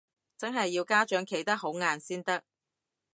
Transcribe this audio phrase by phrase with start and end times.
[0.35, 2.41] 真係要家長企得好硬先得